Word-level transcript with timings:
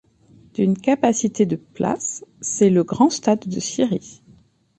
D'une 0.55 0.75
capacité 0.75 1.45
de 1.45 1.55
places, 1.57 2.25
c'est 2.41 2.71
le 2.71 2.83
grand 2.83 3.11
stade 3.11 3.47
de 3.47 3.59
Syrie. 3.59 4.23